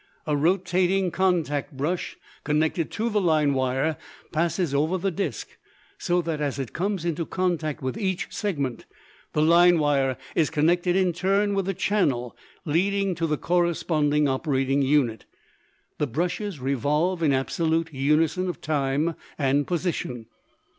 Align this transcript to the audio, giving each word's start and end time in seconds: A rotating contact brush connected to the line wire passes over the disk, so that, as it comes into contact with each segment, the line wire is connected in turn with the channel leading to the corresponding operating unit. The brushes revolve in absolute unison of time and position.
A 0.25 0.35
rotating 0.35 1.11
contact 1.11 1.77
brush 1.77 2.17
connected 2.43 2.89
to 2.89 3.07
the 3.07 3.21
line 3.21 3.53
wire 3.53 3.97
passes 4.31 4.73
over 4.73 4.97
the 4.97 5.11
disk, 5.11 5.49
so 5.99 6.23
that, 6.23 6.41
as 6.41 6.57
it 6.57 6.73
comes 6.73 7.05
into 7.05 7.23
contact 7.23 7.83
with 7.83 7.99
each 7.99 8.27
segment, 8.31 8.87
the 9.33 9.43
line 9.43 9.77
wire 9.77 10.17
is 10.33 10.49
connected 10.49 10.95
in 10.95 11.13
turn 11.13 11.53
with 11.53 11.67
the 11.67 11.75
channel 11.75 12.35
leading 12.65 13.13
to 13.13 13.27
the 13.27 13.37
corresponding 13.37 14.27
operating 14.27 14.81
unit. 14.81 15.25
The 15.99 16.07
brushes 16.07 16.59
revolve 16.59 17.21
in 17.21 17.31
absolute 17.31 17.93
unison 17.93 18.49
of 18.49 18.59
time 18.59 19.13
and 19.37 19.67
position. 19.67 20.25